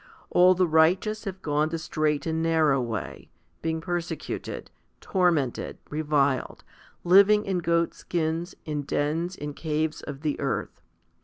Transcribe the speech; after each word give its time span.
All 0.31 0.55
the 0.55 0.65
righteous 0.65 1.25
have 1.25 1.43
gone 1.43 1.69
the 1.69 1.77
straight 1.77 2.25
and 2.25 2.41
narrow 2.41 2.81
way, 2.81 3.29
being 3.61 3.81
persecuted, 3.81 4.71
tor 4.99 5.31
mented, 5.31 5.77
reviled, 5.91 6.63
living 7.03 7.45
in 7.45 7.59
goatskins, 7.59 8.55
in 8.65 8.81
dens, 8.81 9.35
in 9.35 9.53
caves 9.53 10.01
of, 10.01 10.21
the 10.21 10.39
earth. 10.39 10.81